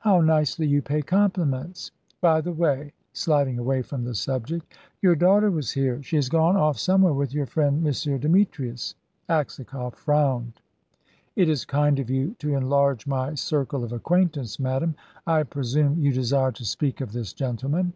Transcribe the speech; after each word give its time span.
"How 0.00 0.20
nicely 0.20 0.66
you 0.66 0.82
pay 0.82 1.00
compliments! 1.00 1.92
By 2.20 2.40
the 2.40 2.50
way," 2.50 2.92
sliding 3.12 3.56
away 3.56 3.82
from 3.82 4.02
the 4.02 4.16
subject, 4.16 4.76
"your 5.00 5.14
daughter 5.14 5.48
was 5.48 5.70
here. 5.70 6.02
She 6.02 6.16
has 6.16 6.28
gone 6.28 6.56
off 6.56 6.76
somewhere 6.76 7.12
with 7.12 7.32
your 7.32 7.46
friend, 7.46 7.86
M. 7.86 8.18
Demetrius." 8.18 8.96
Aksakoff 9.28 9.94
frowned. 9.94 10.54
"It 11.36 11.48
is 11.48 11.64
kind 11.64 12.00
of 12.00 12.10
you 12.10 12.34
to 12.40 12.56
enlarge 12.56 13.06
my 13.06 13.34
circle 13.34 13.84
of 13.84 13.92
acquaintance, 13.92 14.58
madame. 14.58 14.96
I 15.24 15.44
presume 15.44 16.00
you 16.00 16.12
desire 16.12 16.50
to 16.50 16.64
speak 16.64 17.00
of 17.00 17.12
this 17.12 17.32
gentleman?" 17.32 17.92